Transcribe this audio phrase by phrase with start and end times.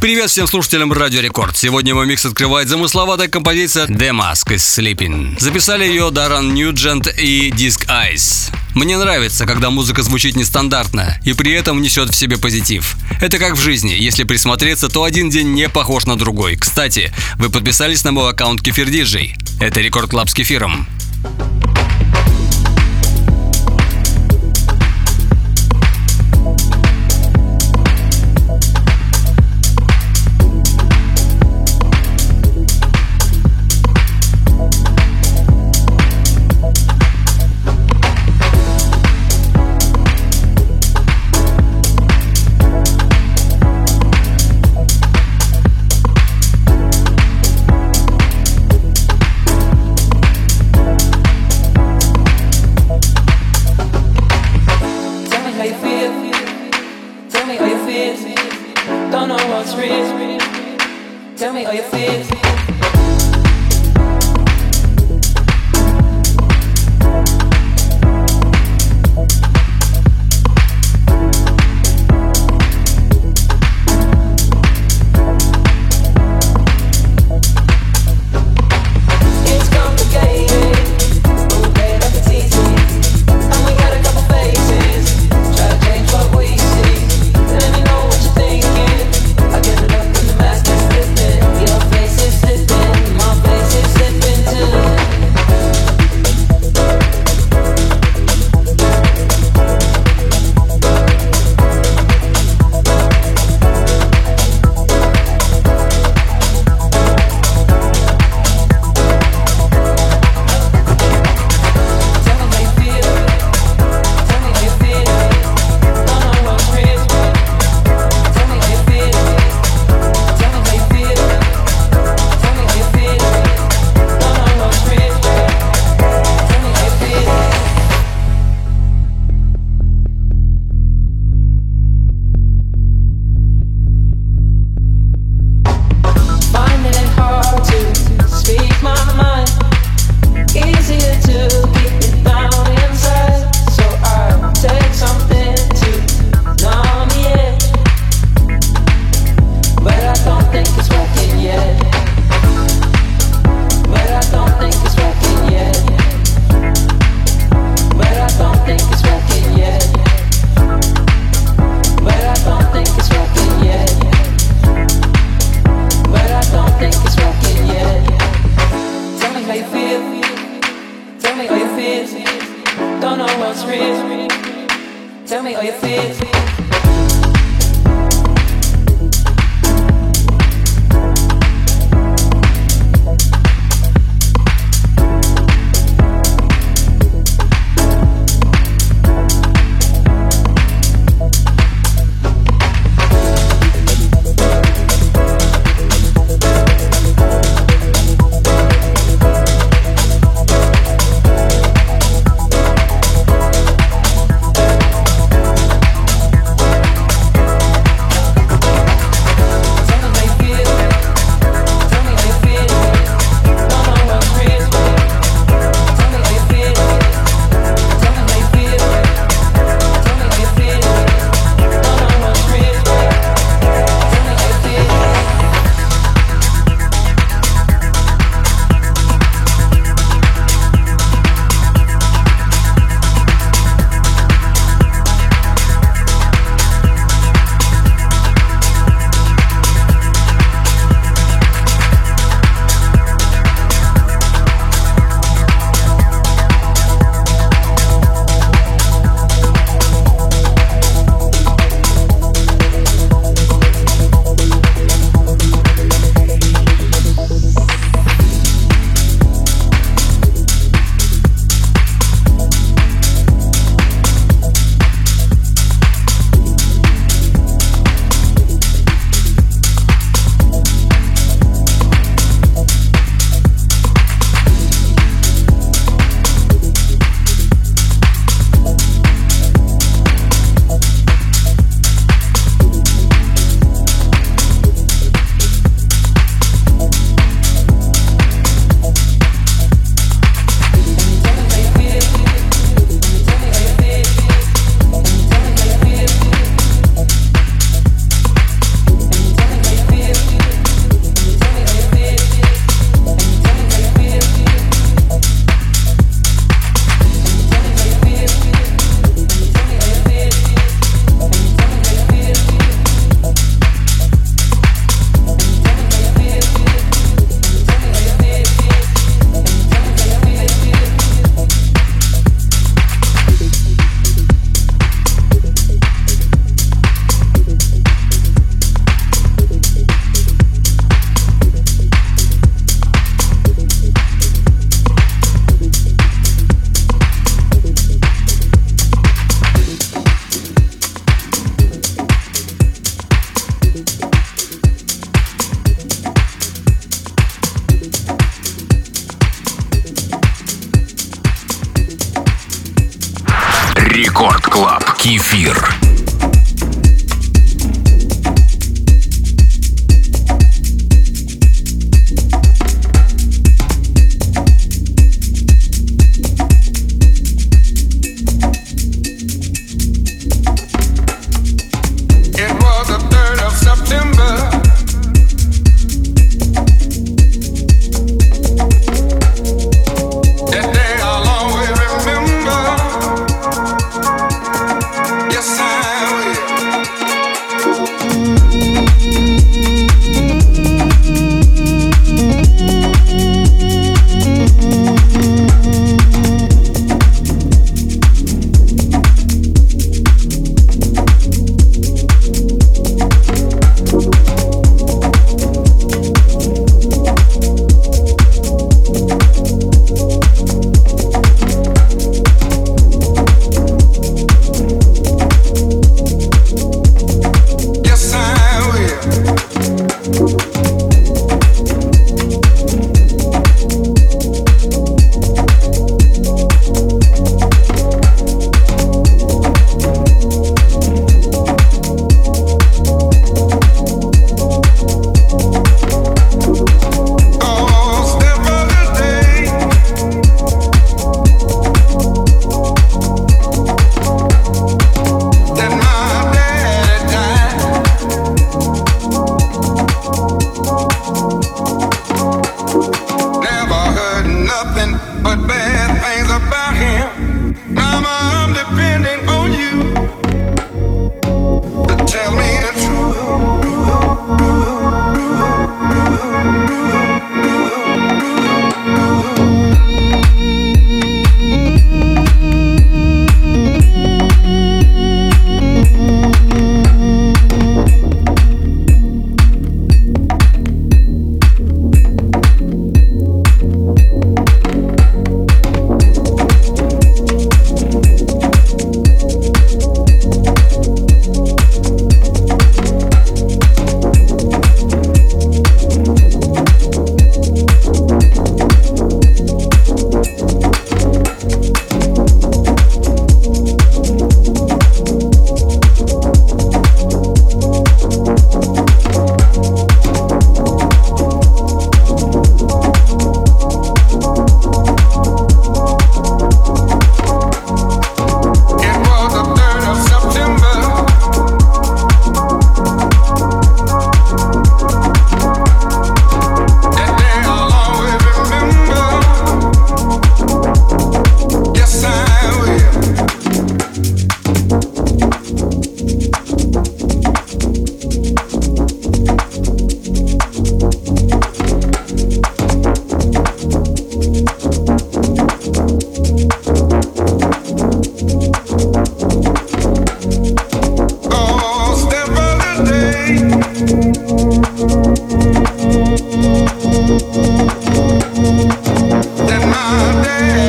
[0.00, 1.56] Привет всем слушателям Радио Рекорд.
[1.56, 5.36] Сегодня мой микс открывает замысловатая композиция The Mask is Sleeping.
[5.40, 8.54] Записали ее Даран Ньюджент и Disc Ice.
[8.76, 12.94] Мне нравится, когда музыка звучит нестандартно и при этом несет в себе позитив.
[13.20, 16.54] Это как в жизни, если присмотреться, то один день не похож на другой.
[16.54, 19.34] Кстати, вы подписались на мой аккаунт Кефир Диджей.
[19.58, 20.86] Это Record Club с кефиром.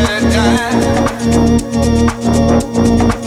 [0.10, 0.34] that
[3.12, 3.19] time.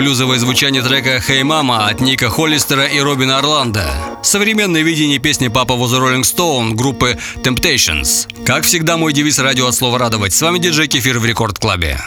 [0.00, 3.84] Блюзовое звучание трека «Hey Mama» от Ника Холлистера и Робина Орландо.
[4.22, 8.26] Современное видение песни «Папа was a Rolling Stone» группы Temptations.
[8.46, 10.32] Как всегда, мой девиз радио от слова «радовать».
[10.32, 12.00] С вами диджей Кефир в Рекорд Клабе.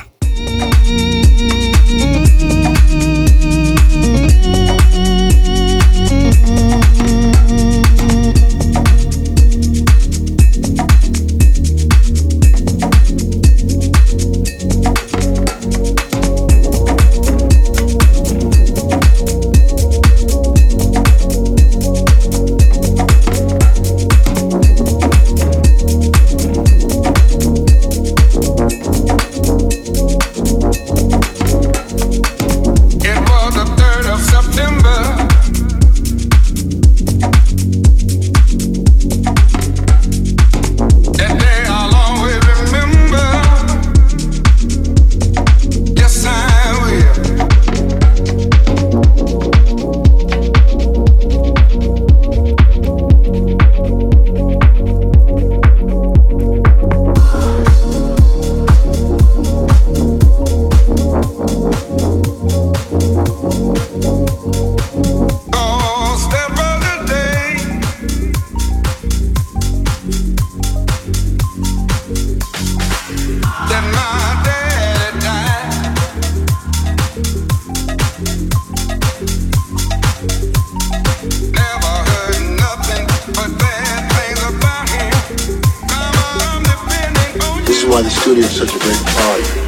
[87.93, 89.59] why the studio is such a great quality.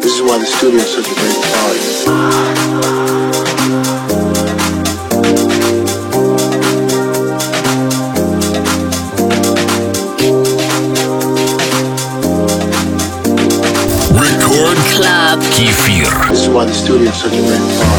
[0.00, 1.31] This is why the studio is such a great
[17.22, 17.91] cigarette.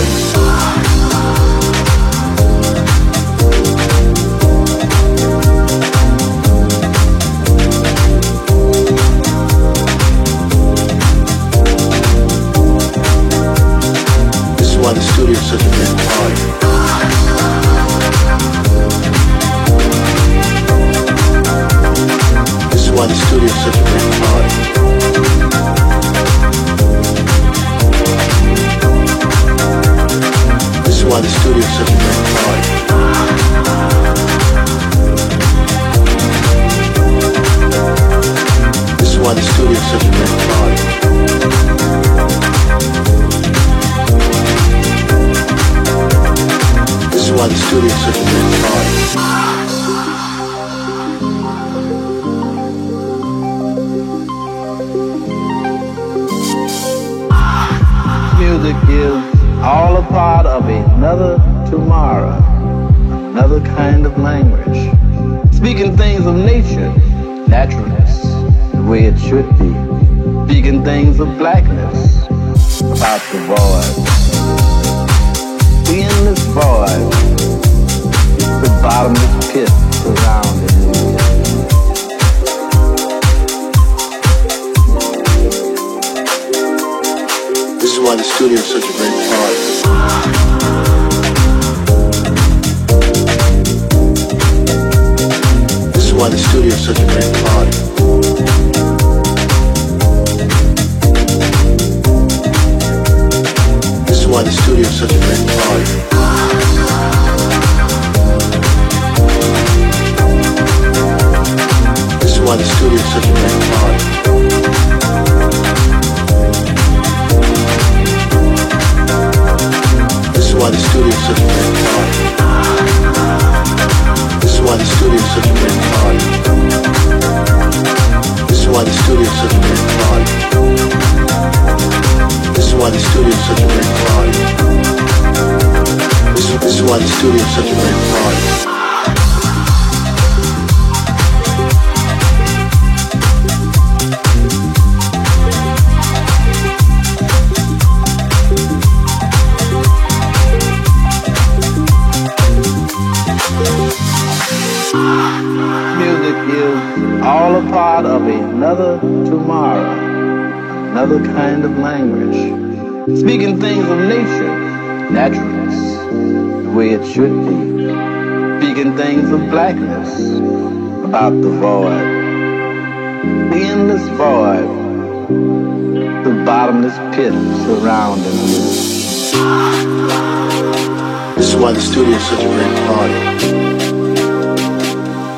[182.23, 183.19] is such a great party.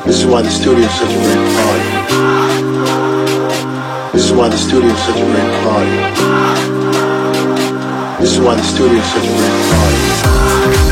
[0.06, 1.90] This is why the studio is such a great party.
[4.12, 5.96] This is why the studio is such a great party.
[8.20, 10.85] This is why the studio is such a great party.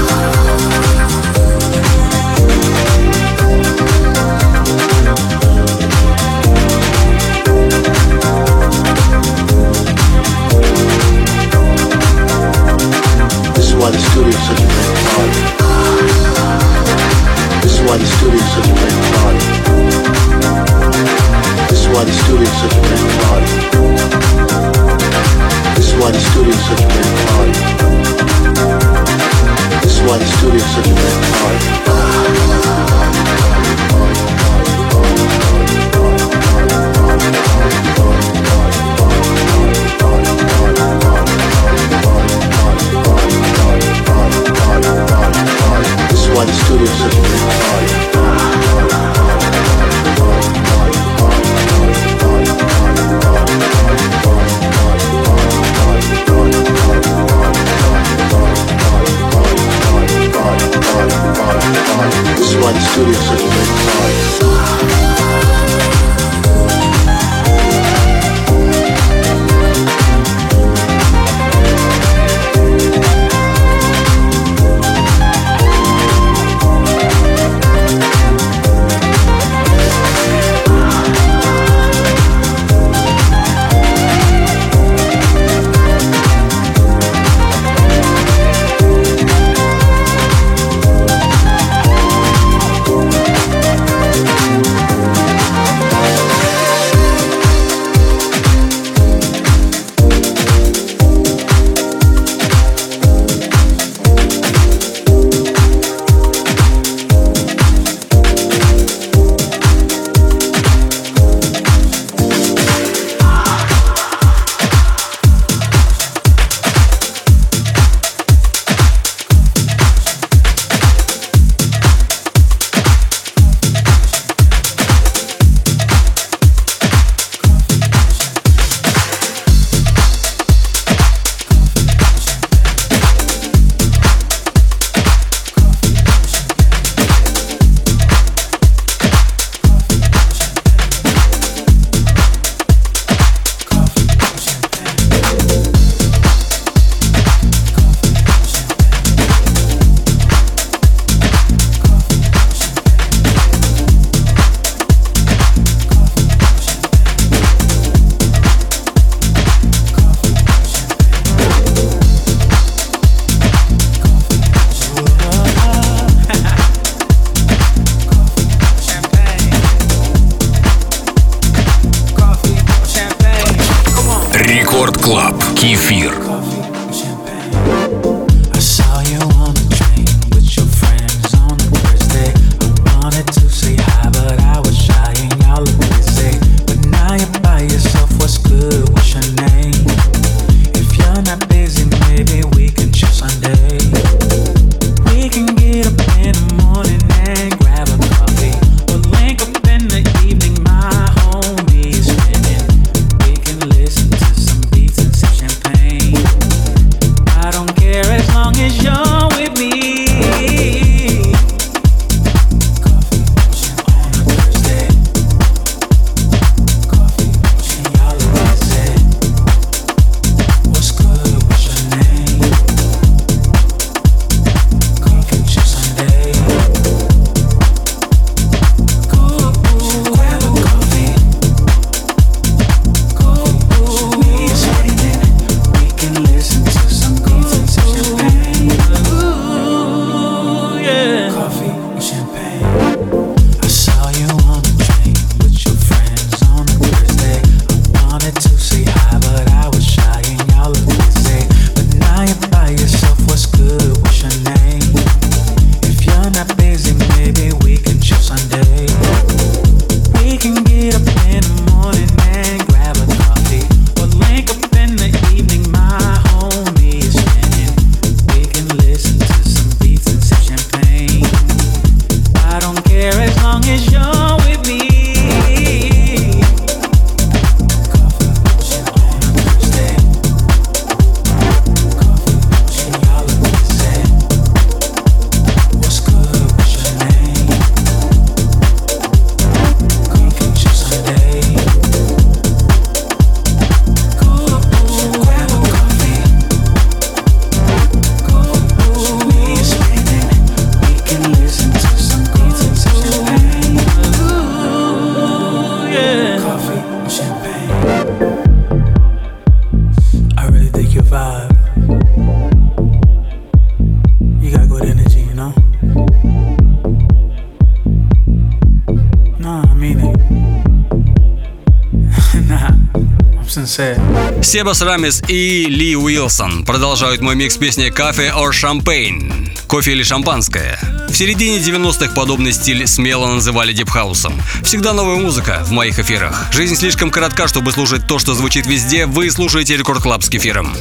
[324.55, 330.79] Себас Рамис и Ли Уилсон продолжают мой микс песни «Coffee or Champagne»– «Кофе или шампанское».
[331.09, 334.41] В середине 90-х подобный стиль смело называли дипхаусом.
[334.63, 336.53] Всегда новая музыка в моих эфирах.
[336.53, 339.07] Жизнь слишком коротка, чтобы слушать то, что звучит везде.
[339.07, 340.73] Вы слушаете Record Club с кефиром.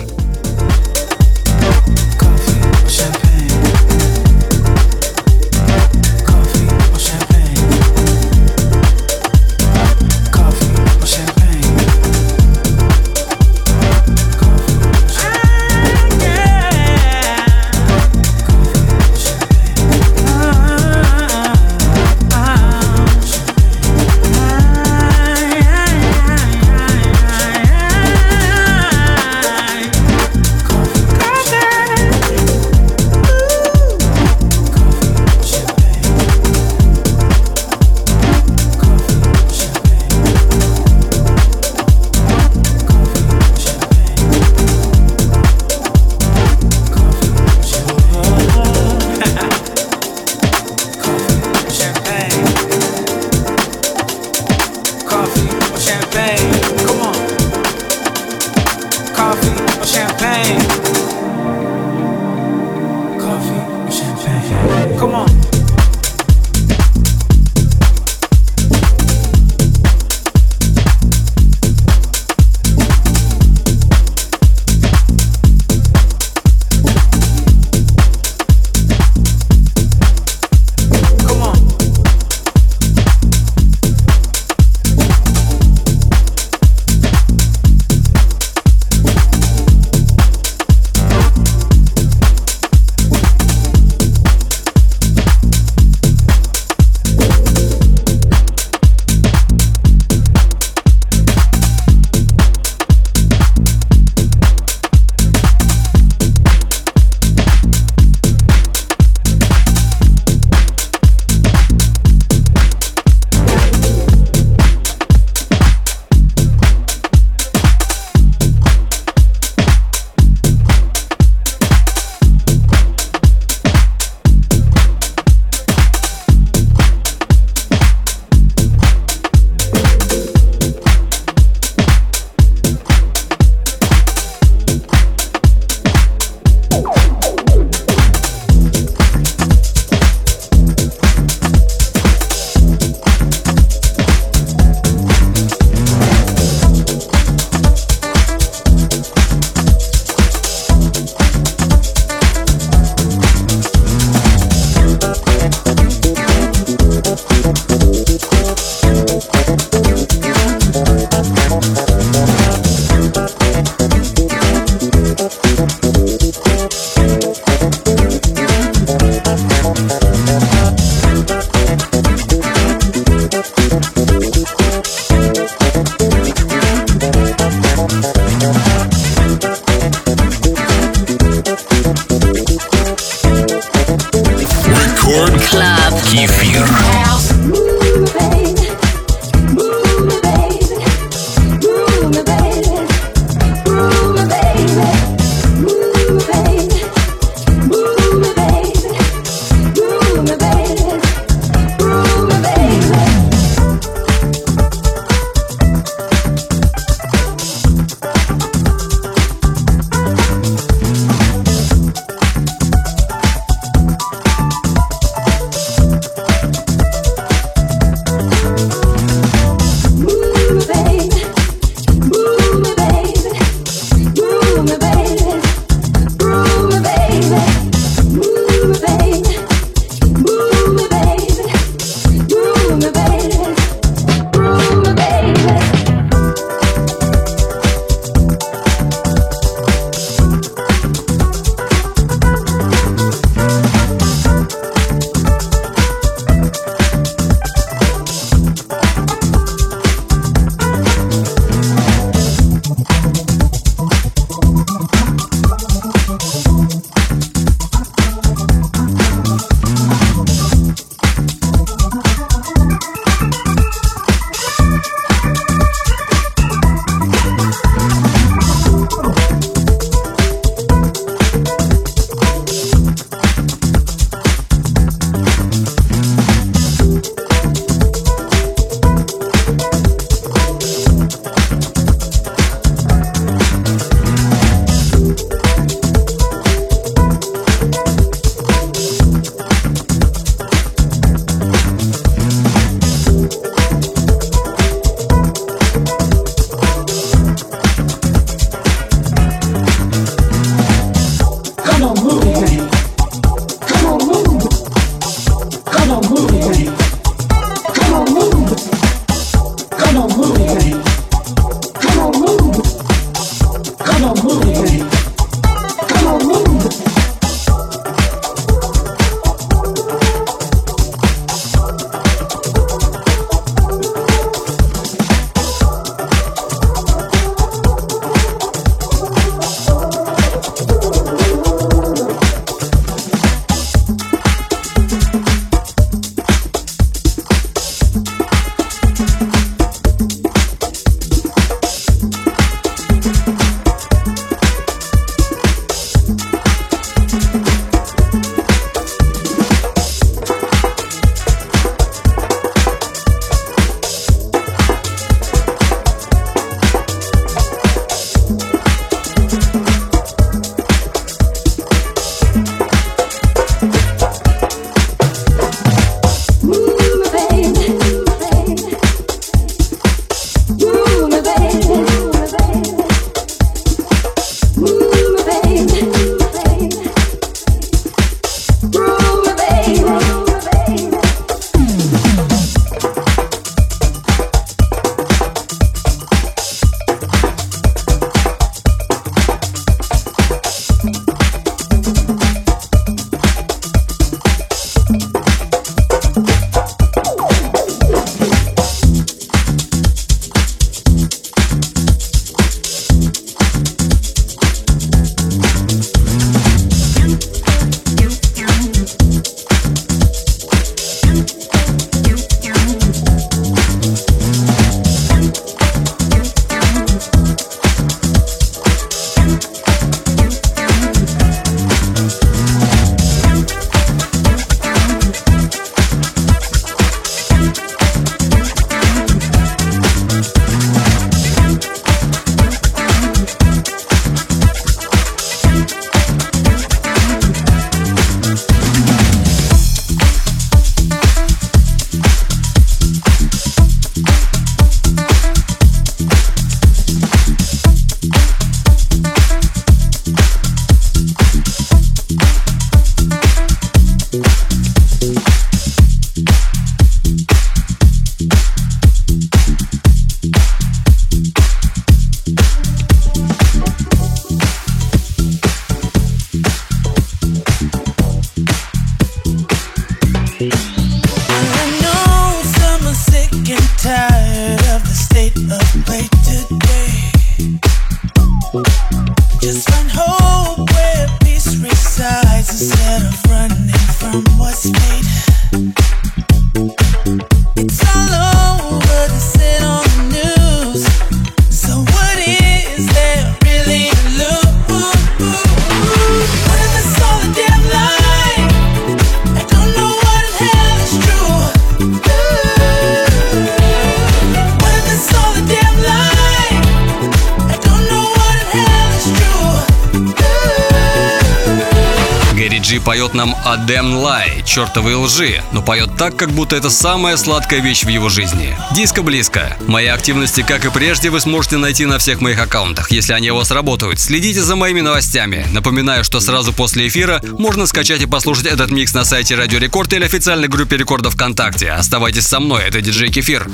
[513.03, 517.59] Поет нам о Damn Lie, чертовой лжи, но поет так, как будто это самая сладкая
[517.59, 518.57] вещь в его жизни.
[518.71, 519.57] Диско близко.
[519.67, 523.35] Мои активности, как и прежде, вы сможете найти на всех моих аккаунтах, если они у
[523.35, 523.99] вас работают.
[523.99, 525.45] Следите за моими новостями.
[525.51, 529.91] Напоминаю, что сразу после эфира можно скачать и послушать этот микс на сайте Радио Рекорд
[529.91, 531.71] или официальной группе Рекорда ВКонтакте.
[531.71, 533.49] Оставайтесь со мной, это диджей Кефир.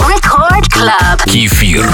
[0.00, 1.30] Record Club.
[1.30, 1.88] Кефир.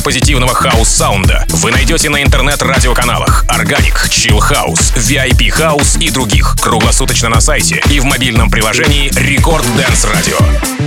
[0.00, 7.28] Больше позитивного хаус-саунда вы найдете на интернет-радиоканалах Organic, Chill House, VIP House и других круглосуточно
[7.28, 10.79] на сайте и в мобильном приложении Record Dance Radio.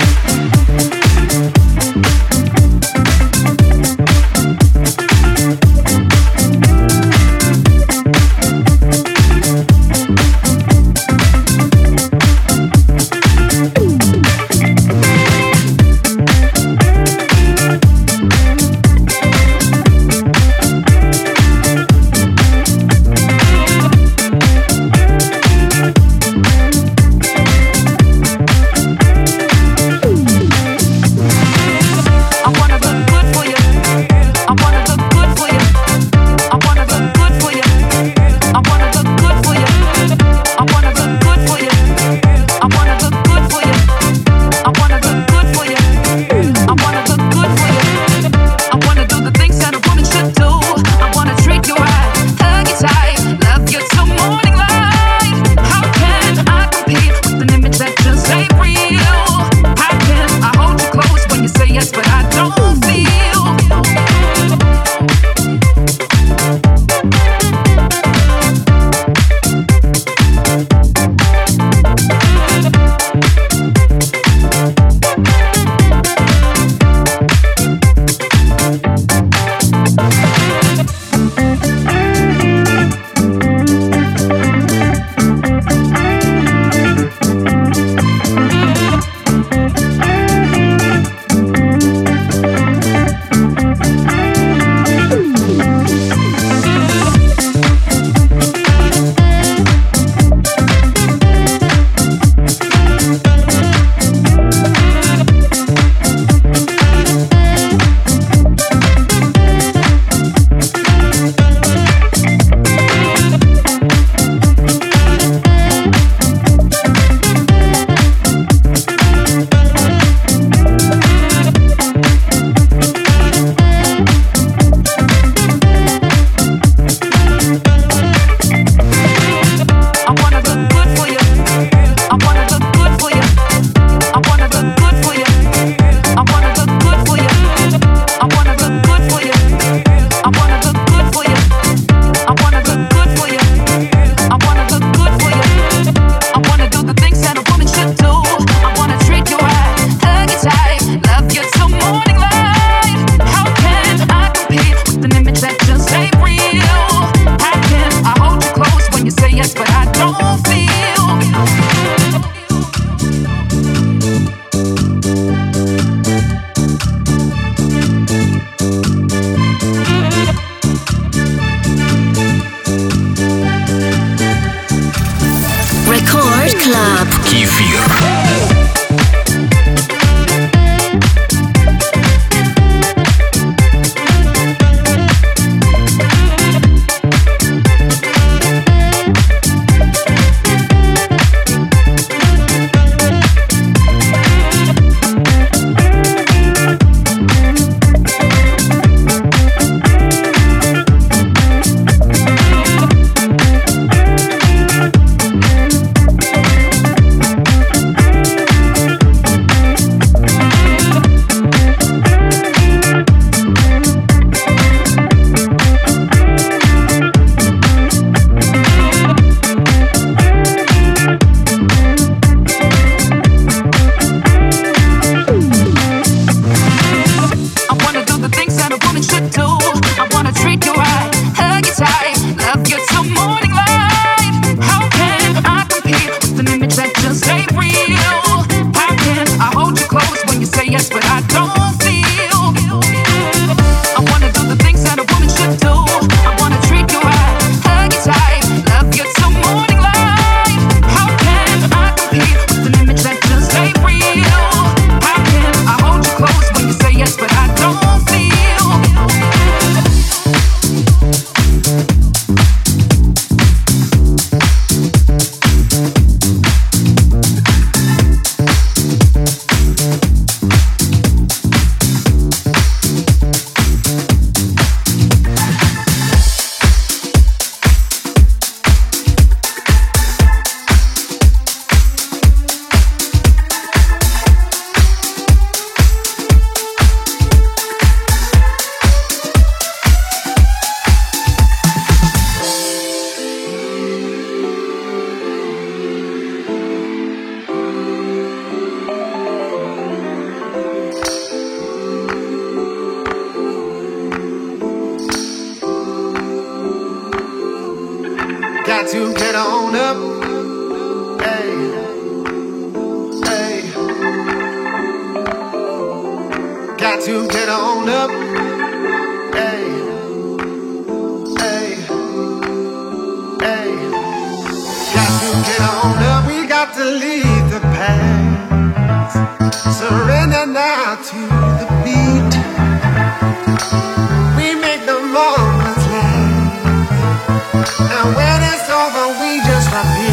[337.93, 340.12] Now when it's over, we just repeat.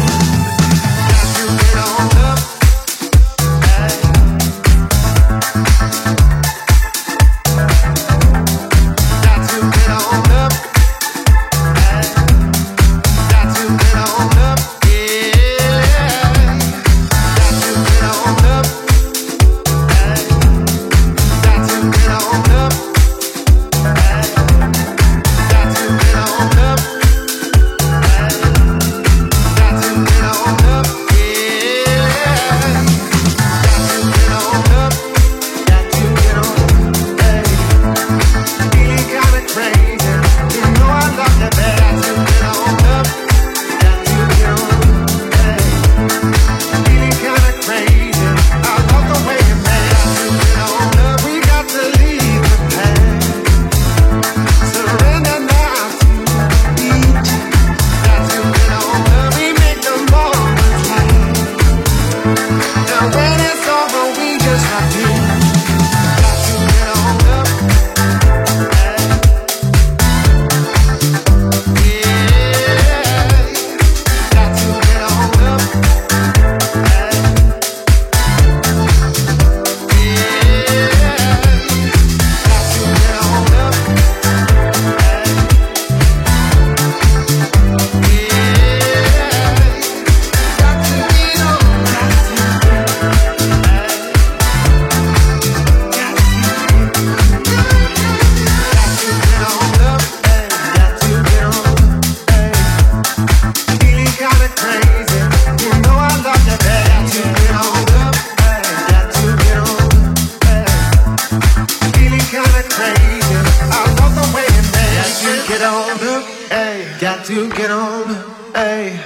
[116.49, 118.07] hey, got to get on,
[118.53, 118.99] hey.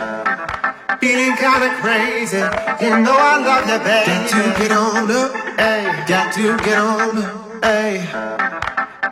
[1.00, 2.38] Feeling kinda crazy,
[2.82, 4.12] you know I love that baby.
[4.12, 5.08] Got to get on,
[5.58, 8.06] hey, got to get on, hey.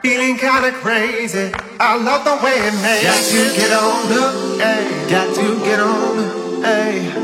[0.01, 3.04] Feeling kinda crazy, I love the way it makes.
[3.04, 7.24] Got to get on, hey, got to get on, hey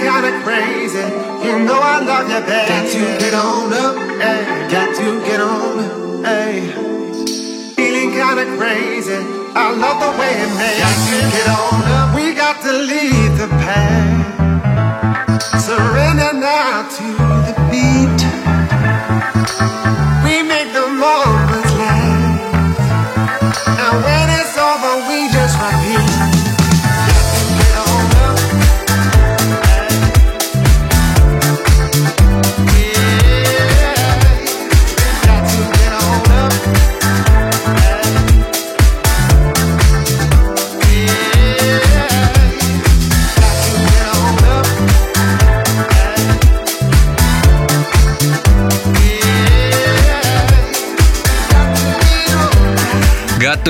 [0.00, 1.06] kinda crazy.
[1.44, 2.68] You know I love you, baby.
[2.68, 4.68] Got to get on up, hey.
[4.70, 6.72] Got to get on, hey.
[7.76, 9.39] Feeling kinda crazy.
[9.52, 12.14] I love the way it makes me get on up.
[12.14, 14.30] We got to leave the past.
[15.66, 17.39] Surrender now to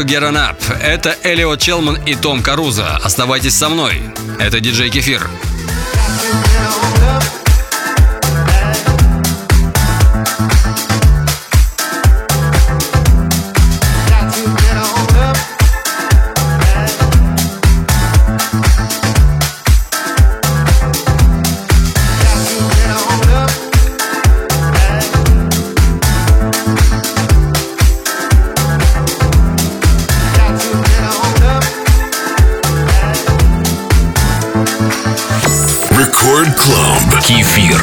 [0.01, 0.57] to get on up.
[0.83, 2.97] Это Элио Челман и Том Каруза.
[2.97, 4.01] Оставайтесь со мной.
[4.39, 5.21] Это диджей Кефир.
[5.21, 6.90] Кефир.
[37.31, 37.80] Кефир.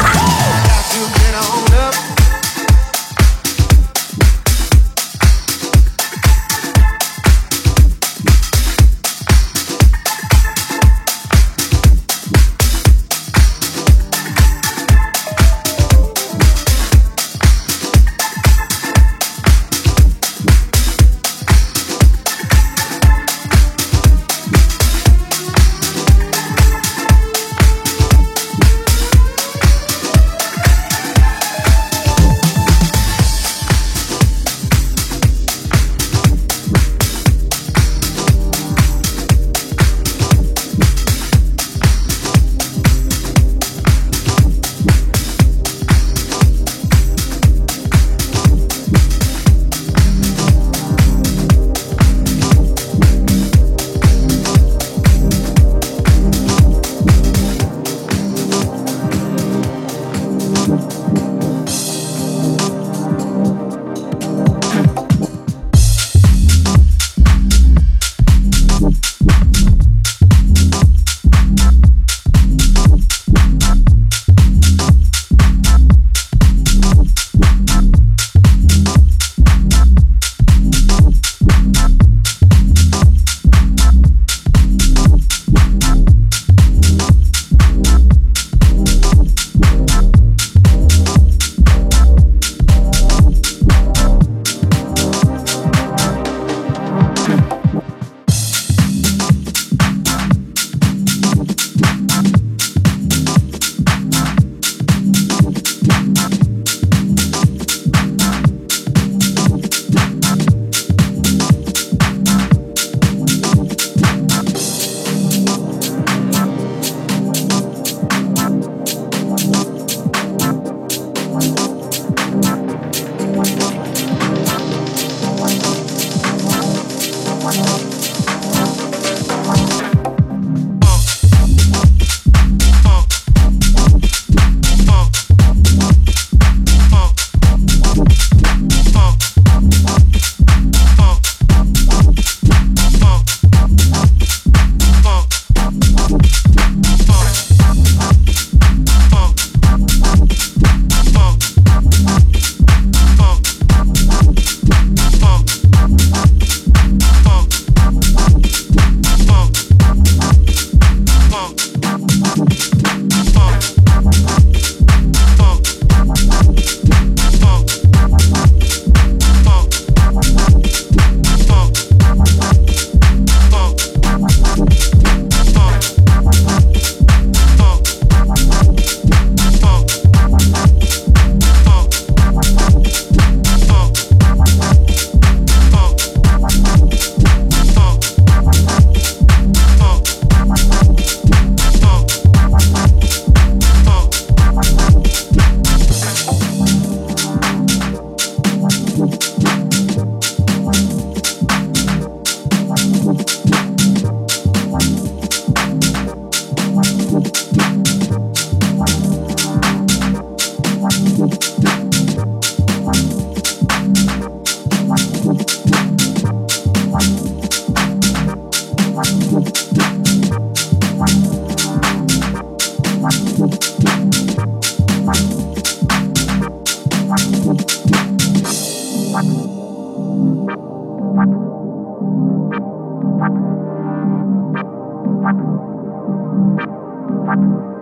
[237.38, 237.77] you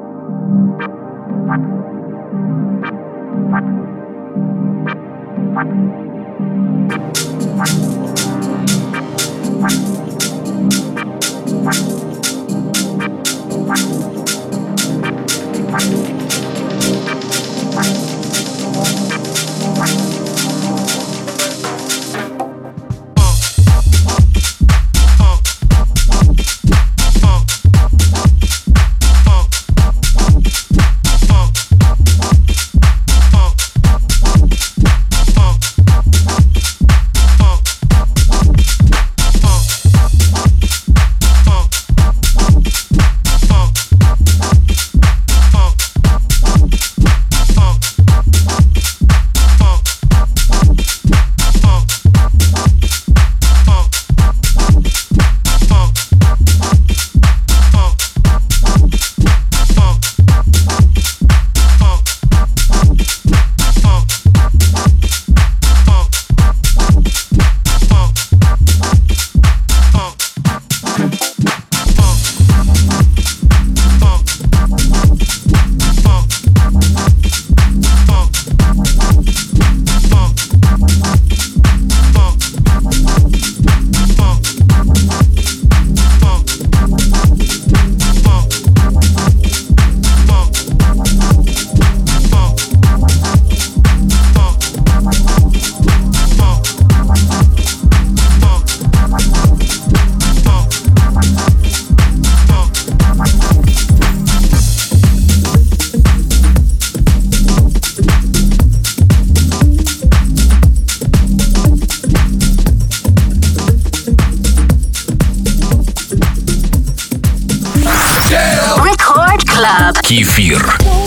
[120.16, 121.05] Кефир.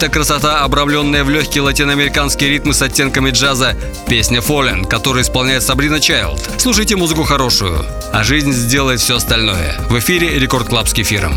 [0.00, 3.76] Это красота, обрамленная в легкие латиноамериканские ритмы с оттенками джаза.
[4.08, 6.40] Песня «Fallen», которую исполняет Сабрина Чайлд.
[6.56, 9.78] Слушайте музыку хорошую, а жизнь сделает все остальное.
[9.90, 11.34] В эфире Record Club с кефиром.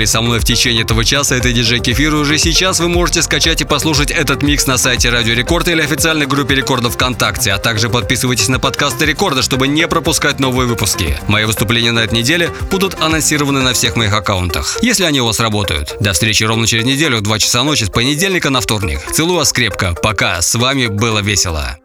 [0.00, 1.36] Были со мной в течение этого часа.
[1.36, 2.14] Это диджей Кефир.
[2.14, 6.24] Уже сейчас вы можете скачать и послушать этот микс на сайте Радио Рекорд или официальной
[6.24, 7.52] группе Рекорда ВКонтакте.
[7.52, 11.18] А также подписывайтесь на подкасты Рекорда, чтобы не пропускать новые выпуски.
[11.28, 15.38] Мои выступления на этой неделе будут анонсированы на всех моих аккаунтах, если они у вас
[15.38, 15.94] работают.
[16.00, 19.00] До встречи ровно через неделю в 2 часа ночи с понедельника на вторник.
[19.12, 19.94] Целую вас крепко.
[20.02, 20.40] Пока.
[20.40, 21.76] С вами было весело.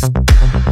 [0.00, 0.71] Кефир.